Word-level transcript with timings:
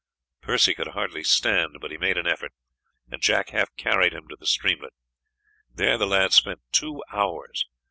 Percy 0.41 0.73
could 0.73 0.87
hardly 0.87 1.23
stand, 1.23 1.77
but 1.79 1.91
he 1.91 1.97
made 1.99 2.17
an 2.17 2.25
effort, 2.25 2.53
and 3.11 3.21
Jack 3.21 3.49
half 3.51 3.69
carried 3.77 4.13
him 4.15 4.27
to 4.29 4.35
the 4.35 4.47
streamlet. 4.47 4.93
There 5.71 5.95
the 5.99 6.07
lads 6.07 6.33
spent 6.37 6.61
two 6.71 7.03
hours. 7.13 7.67